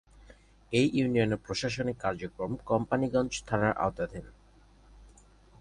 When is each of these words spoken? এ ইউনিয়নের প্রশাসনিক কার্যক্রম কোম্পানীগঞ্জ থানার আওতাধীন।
এ 0.73 0.81
ইউনিয়নের 0.93 1.43
প্রশাসনিক 1.45 1.97
কার্যক্রম 1.99 2.51
কোম্পানীগঞ্জ 2.65 3.31
থানার 3.47 3.73
আওতাধীন। 3.77 4.25